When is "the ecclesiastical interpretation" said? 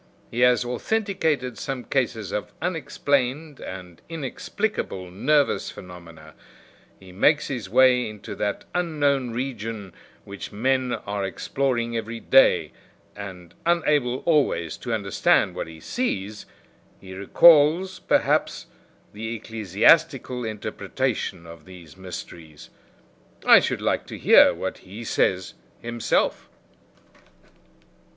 19.13-21.45